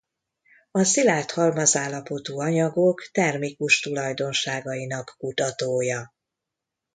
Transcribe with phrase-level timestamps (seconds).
[0.71, 6.13] A szilárd halmazállapotú anyagok termikus tulajdonságainak kutatója.